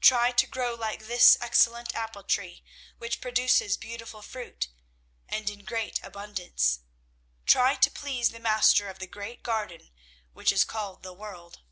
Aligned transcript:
Try 0.00 0.30
to 0.30 0.46
grow 0.46 0.76
like 0.76 1.06
this 1.08 1.36
excellent 1.40 1.92
apple 1.96 2.22
tree, 2.22 2.62
which 2.98 3.20
produces 3.20 3.76
beautiful 3.76 4.22
fruit 4.22 4.68
and 5.28 5.50
in 5.50 5.64
great 5.64 5.98
abundance. 6.04 6.82
Try 7.46 7.74
to 7.74 7.90
please 7.90 8.30
the 8.30 8.38
Master 8.38 8.88
of 8.88 9.00
the 9.00 9.08
great 9.08 9.42
garden 9.42 9.90
which 10.34 10.52
is 10.52 10.64
called 10.64 11.02
the 11.02 11.12
world." 11.12 11.62